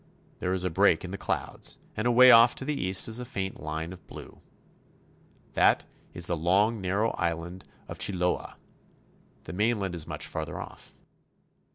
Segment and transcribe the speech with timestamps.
[0.39, 3.23] There is a break in the clouds, and away off to the east is a
[3.23, 4.41] faint line of blue.
[5.53, 5.85] That
[6.15, 8.57] is the long, nar row island of Chiloe (che 16 a');
[9.43, 10.95] the mainland is much farther off.